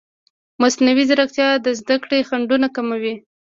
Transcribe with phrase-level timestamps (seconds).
[0.61, 3.15] مصنوعي ځیرکتیا د زده کړې خنډونه کموي.